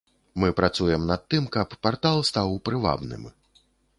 Мы 0.43 0.47
працуем 0.59 1.03
над 1.09 1.27
тым, 1.33 1.43
каб 1.57 1.77
партал 1.87 2.25
стаў 2.31 2.57
прывабным. 2.69 3.31